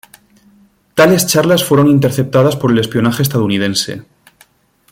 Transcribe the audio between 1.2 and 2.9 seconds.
charlas fueron interceptadas por el